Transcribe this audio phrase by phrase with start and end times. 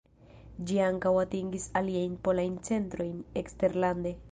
[0.69, 4.19] Ĝi ankaŭ atingis aliajn polajn centrojn eksterlande.